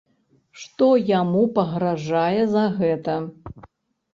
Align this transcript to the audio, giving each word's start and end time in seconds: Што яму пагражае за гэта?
Што 0.61 0.87
яму 1.09 1.43
пагражае 1.57 2.41
за 2.55 2.65
гэта? 2.81 3.19